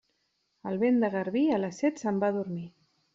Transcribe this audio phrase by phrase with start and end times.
[0.69, 2.65] El vent de garbí, a les set se'n va a dormir.